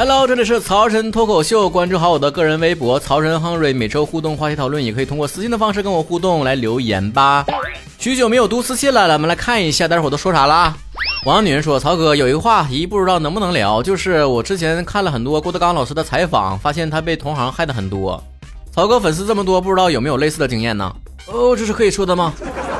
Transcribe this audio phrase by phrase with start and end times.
[0.00, 7.44] Hello，这里是曹晨脱口秀，关注好我的个人微博曹晨亨瑞，每周互动话题讨论，也可以通过私信的方式跟我互动来留言吧。
[7.98, 10.74] 许久没有读私信了，咱们来看一下，待会儿都说啥了啊？
[11.26, 18.24] 王女人说：“曹哥有一个话题，不知道能不能聊，就是我之前看了很多郭德纲老师的采访，发现他被同行害的很多。
[18.72, 20.90] 曹哥粉丝这么多，不知道有没有类似的经验呢？
[21.26, 22.32] 哦，这是可以说的吗？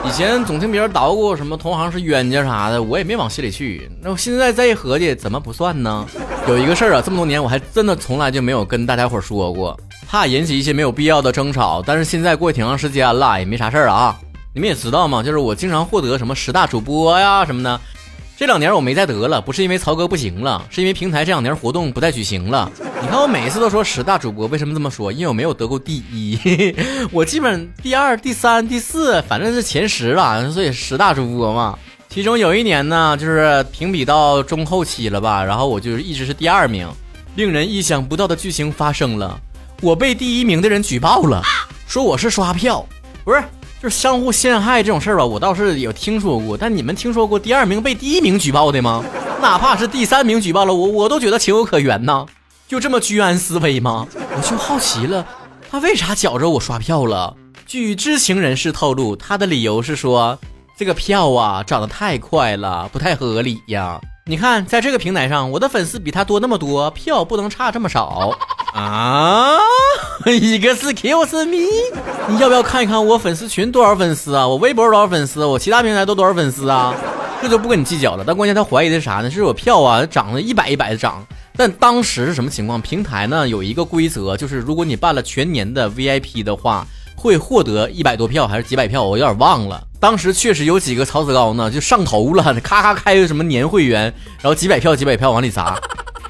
[0.03, 3.91] 以前总听别人捣鼓什么同行是冤家啥的，我也没往心里去。
[4.01, 6.07] 那我现在再一合计，怎么不算呢？
[6.49, 11.83] 有一个事儿啊，这么多年我还真的从来就没有跟大家伙说过，怕引起一些没有必要的争吵。
[11.87, 14.19] 但是现在过去挺长时间了，也没啥事儿啊。
[14.55, 17.81] 你们也知道嘛，就是我经常获得什么十大主播呀什么的。”
[18.41, 22.73] 这两年我没再得了，不是因为曹哥不行了，是因为平台这两年活动不再举行了。
[23.03, 25.13] 你看我每一次都说十大主播，为什么这么说？
[25.13, 26.75] 因为我没有得过第一，
[27.13, 31.79] 我基本第二、第三、第四，反正是前十了，所以十大主播嘛。
[32.09, 36.89] 其中有一年呢，就是评比到中后期了吧，然后我就一直是第二名。
[37.35, 39.39] 令人意想不到的剧情发生了，
[39.83, 41.43] 我被第一名的人举报了，
[41.87, 42.87] 说我是刷票，
[43.23, 43.45] 不是。
[43.83, 46.55] 就是相互陷害这种事儿吧，我倒是有听说过。
[46.55, 49.03] 但你们听说过第二名被第一名举报的吗？
[49.41, 52.27] 哪怕是第三名举报了我，我都觉得情有可原呐。
[52.69, 54.07] 就这么居安思危吗？
[54.37, 55.27] 我就好奇了，
[55.71, 57.35] 他为啥觉着我刷票了？
[57.67, 60.39] 据知情人士透露，他的理由是说
[60.77, 63.99] 这个票啊涨得太快了，不太合理呀。
[64.27, 68.37] 你看，在这个平台上，我的粉丝比他多那么多，票不能差这么少
[68.73, 69.59] 啊。
[70.27, 71.67] 一个是 Qs me，
[72.29, 74.47] 你要不要看一看我粉丝群多少粉丝啊？
[74.47, 75.45] 我微博多少粉丝？
[75.45, 76.95] 我其他平台都多少粉丝啊？
[77.41, 78.25] 这就不跟你计较了。
[78.27, 79.31] 但关键他怀疑的是啥呢？
[79.31, 81.27] 是我票啊涨了一百一百的涨。
[81.57, 82.81] 但当时是什么情况？
[82.81, 89.03] 平台呢有一个规则，就是如果你办了全年的 VIP 的话，会获得一百多票还是几百票？
[89.03, 89.83] 我有点忘了。
[89.99, 94.03] 当时确实有几个曹子高呢就上头了，咔咔开个什么年会员，
[94.43, 95.79] 然后几百票几百票往里砸。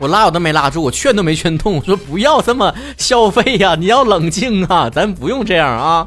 [0.00, 6.06] 我拉我都没拉住，我劝都没劝动，我说不要这么消费呀，你要冷静啊，咱不用这样啊，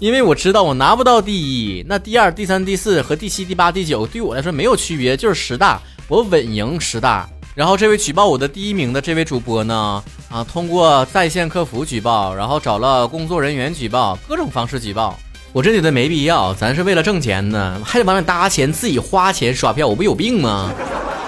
[0.00, 7.28] 因为我知道我拿不到第一，那第二、第三、第四和第七、第八、第九对我来说没有区别，就是十大，我稳赢十大。
[7.54, 15.16] 然后这位举报我的第一名的这位主播呢，啊，通过在线客服举报，然后找了工作人员举报，各种方式举报，
[15.52, 20.72] 我真觉得没必要，咱是为了挣钱呢，还得往里搭钱，自己花钱刷票，我不有病吗？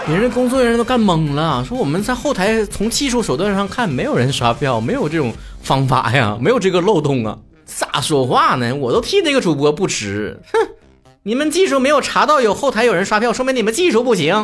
[0.07, 8.75] 别人工作人员都干懵了，说我们在后台从技术手段上看，没有人刷票，没有这种方法呀，没有这个漏洞啊，咋说话呢？
[8.75, 10.59] 我都替那个主播不值，哼！
[11.23, 14.35] 你们技术没有查到有后台有人刷票，说明你们技术不行。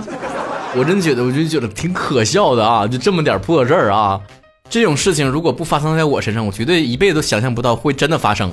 [0.77, 4.21] 我真觉得，我就觉得挺可笑的啊，就这么点破事儿啊，
[4.71, 8.53] 这种事情如果不发生在我身上，我绝对一辈子都想象不到会真的发生。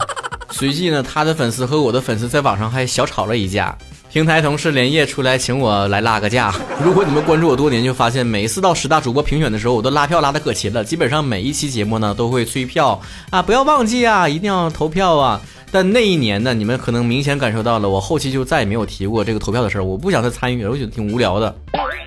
[0.50, 3.78] 随即呢，他的粉丝和我的粉丝在网上还小吵了一架。
[4.14, 6.54] 平台同事连夜出来请我来拉个架。
[6.86, 10.84] 如果你们关注我多年，就发现每一次到十大主播评选的时候，我都拉票拉的可勤了。
[10.84, 15.42] 基本上每一期节目呢都会催票啊，不要忘记啊，一定要投票啊。
[15.74, 19.84] 但那一年呢，你们可能明显感受到了，我后期就再也没有提过这个投票的事儿。
[19.84, 21.56] 我不想再参与了，我觉得挺无聊的。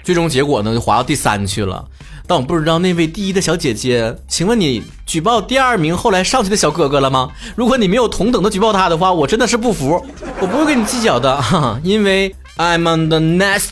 [0.04, 1.84] 最终结果呢，就滑到第三去了。
[2.28, 7.30] 但我不知道那位第一的小姐姐，请问你举报第二名后来上去的小哥哥了吗？
[7.56, 10.00] 如果你没有同等的举报他的话，我真的是不服，
[10.40, 11.42] 我不会跟你计较的，
[11.82, 13.70] 因为 I'm on the next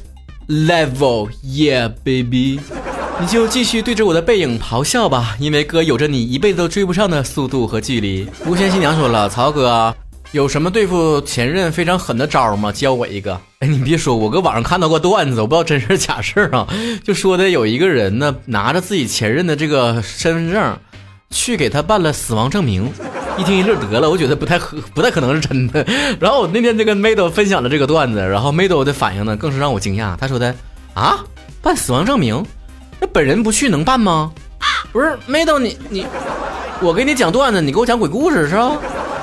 [0.48, 2.58] level，yeah baby，
[3.20, 8.28] 你就继续对着我的背影咆哮吧，因为哥有着你一辈子都追不上的速度和距离。
[8.44, 9.94] 无限新娘说了，曹哥。
[10.32, 12.72] 有什么对付前任非常狠的招吗？
[12.72, 13.40] 教我一个。
[13.60, 16.66] 哎，你别说，我搁网上看到过段子，我不知道真是假事啊。
[17.04, 20.76] 就说的有一个人呢，拿着自己前任的这个身份证，
[21.30, 22.90] 去给他办了死亡证明。
[23.38, 25.86] 一听一乐得了，我觉得不太可不太可能是真的。
[26.18, 30.16] 然后我那天就跟 Mado 分享了这个段子，然后 Mado 的反应呢，更是让我惊讶。
[30.16, 30.52] 他说的
[30.94, 31.24] 啊，
[31.62, 32.44] 办死亡证明，
[33.04, 34.32] 那本人不去能办吗？
[34.90, 36.06] 不是 Mado，你你，
[36.80, 38.78] 我给你讲段子，你给我讲鬼故事是吧？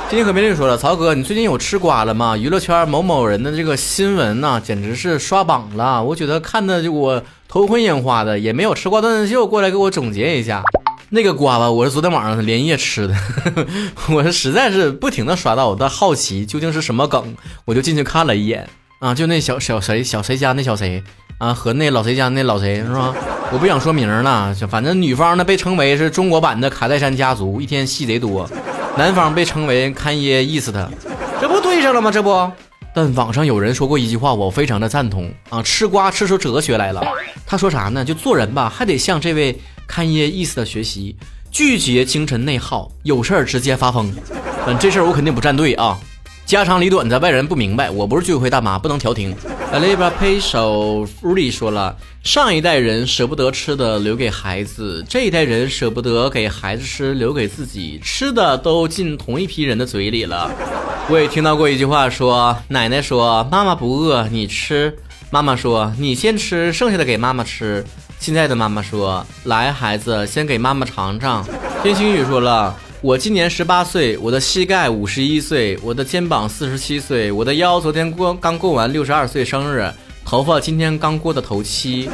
[0.08, 2.38] 今天可别人说了，曹哥，你最近有吃瓜了吗？
[2.38, 6.04] 娱乐圈某某人的这个新闻呐，简直是刷榜了。
[6.04, 10.62] 我觉得看的就我头昏眼花的，也没有吃瓜段子秀过来给我总结一下。
[11.10, 13.16] 那个瓜吧，我是昨天晚上连夜吃的，
[14.14, 17.36] 我是实在是不停的刷到，我的好奇究竟是什么梗，
[17.66, 18.70] 我就进去看了一眼
[19.00, 21.04] 啊，就那小小谁小谁家那小谁
[21.42, 23.16] 啊，和那老谁家那老谁是吧？
[23.52, 28.48] 我不想说名了，反正女方呢被称为是中国版的卡戴珊家族，一天戏贼多。
[28.96, 30.88] 男方被称为堪耶意思他，
[31.42, 32.12] 这不对上了吗？
[32.12, 32.52] 这不，
[32.94, 37.02] 但网上有人说过一句话，我非常的赞同啊，吃瓜吃出哲学来了。
[37.48, 38.06] 他说啥呢？
[38.06, 41.16] 就做人吧，还得向这位堪耶意思的学习，
[41.50, 44.14] 拒绝精神内耗，有事儿直接发疯。
[44.68, 45.98] 嗯，这事儿我肯定不站队啊。
[46.52, 47.90] 家长里短的，外人不明白。
[47.90, 49.34] 我不是居委会大妈，不能调停。
[49.72, 51.96] a l i b a p a y 手 Rudy 说了，
[52.26, 60.52] 上一代人舍不得吃的留给孩子，这一代人舍不得给孩子吃，留给自己吃的都进同一批人的嘴里了。
[61.08, 64.92] 我也听到过一句话，说奶奶说妈妈不饿，你吃；
[65.30, 67.82] 妈妈说你先吃，剩下的给妈妈吃。
[68.20, 71.48] 现在的妈妈说，来孩子，先给妈妈尝尝。
[71.82, 72.76] 天星宇说了。
[73.04, 79.92] 我今年十八岁，我的膝盖五十一岁，我的肩膀四十七岁，我的腰昨天过刚过完六十二岁生日，
[80.24, 82.08] 头发今天刚过的头七。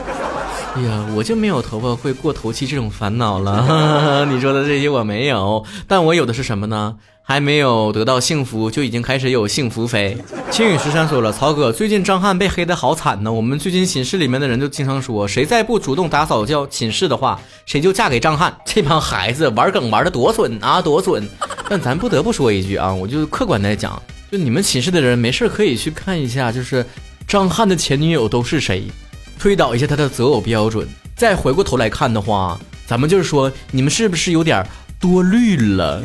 [0.77, 4.23] 哎呀，我就没有头发会过头期这种烦恼了。
[4.29, 6.95] 你说的这些我没有，但我有的是什么呢？
[7.23, 10.15] 还没有得到幸福，就已经开始有幸福肥。
[10.51, 13.33] 青雨十三说了，曹哥，最近张翰被黑的好惨呢。
[13.33, 18.55] 我们最近寝室里面的人就经常说，谁再不主动打扫教寝室的话，谁就嫁给张翰。
[18.63, 21.27] 这帮孩子玩梗玩的多损啊，多损！
[21.67, 23.99] 但咱不得不说一句啊，我就客观来讲，
[24.31, 26.85] 就你们寝室的人没事可以去看一下，就是
[27.27, 28.83] 张翰的前女友都是谁。
[29.39, 34.65] 推导一下他的择偶标准，再回过头来看的话，咱们就是说，你们是不是有点
[34.99, 36.03] 多虑了？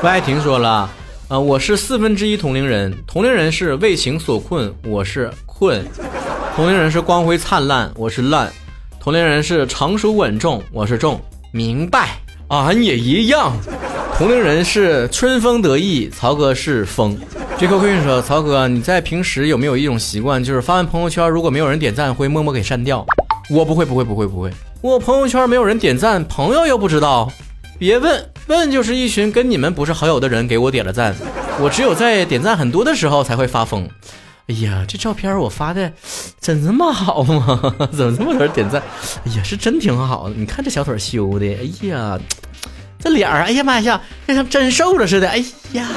[0.00, 0.90] 不爱婷说了，
[1.28, 5.82] 呃，我是四分之一同龄人，同龄人是为情所困，我是困；
[6.54, 8.48] 同龄人是光辉灿烂，我是烂；
[9.00, 11.20] 同龄人是成熟稳重，我是重。
[11.52, 13.52] 明白，俺也一样。
[14.18, 17.16] 同龄人是春风得意，曹哥是风。
[17.64, 23.06] J Q Queen 说：“曹哥，你在平时有没有一种习惯，就是发完朋友圈，如果没有人点赞，会默默给删掉？
[23.48, 24.50] 我不会，不会，不会，不会。
[24.82, 27.32] 我朋友圈没有人点赞，朋友又不知道，
[27.78, 31.16] 别问问，就是一群跟你们不是好友的人给我点了赞。
[31.58, 33.88] 我只有在点赞很多的时候才会发疯。
[34.48, 35.90] 哎呀，这照片我发的
[36.38, 37.58] 真这么好吗？
[37.96, 38.82] 怎么这么多人点赞？
[39.24, 40.34] 哎呀，是真挺好的。
[40.36, 42.20] 你看这小腿修的，哎呀，
[42.98, 45.30] 这脸儿，哎呀妈呀，像真瘦了似的。
[45.30, 45.88] 哎呀。”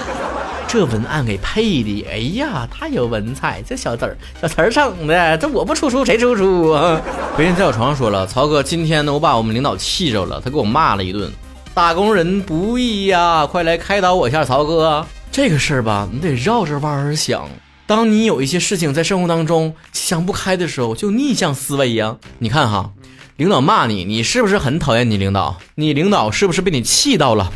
[0.68, 3.64] 这文案给配的，哎呀，太有文采！
[3.66, 7.02] 这小字儿、小词儿整的，这我不出书谁出书啊？
[7.38, 11.32] 别人在我床上说了，曹哥，今天呢，我把我们领导气着了，他给我骂了一顿。
[11.74, 15.06] 打工人不易呀，快来开导我一下，曹哥。
[15.32, 17.48] 这个事儿吧，你得绕着弯儿想。
[17.86, 22.18] 当你有一些事情在生活当中想不开的时候，就逆向思维呀。
[22.40, 22.92] 你看哈，
[23.38, 25.58] 领导骂你，你是不是很讨厌你领导？
[25.76, 27.54] 你领导是不是被你气到了？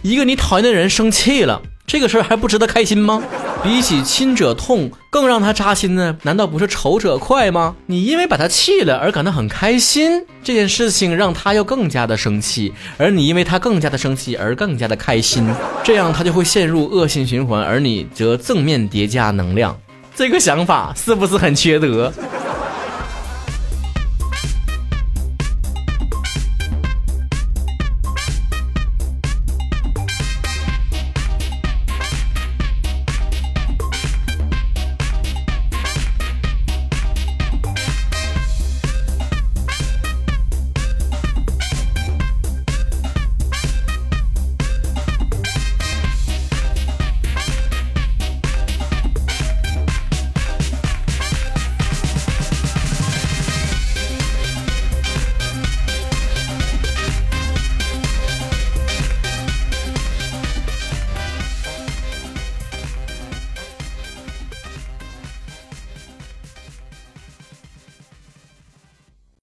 [0.00, 1.60] 一个你讨厌的人生气了。
[1.86, 3.22] 这个事儿还不值得开心吗？
[3.62, 6.16] 比起亲者痛，更让他扎心呢？
[6.22, 7.76] 难道不是仇者快吗？
[7.86, 15.46] 你因为把他气了而感到很开心，这件事情让他又更加的生气，而你因为他更加的生气而更加的开心，
[15.82, 19.78] 这样他就会陷入恶性循环，而你则正面叠加能量。
[20.16, 22.12] 这个想法是不是很缺德？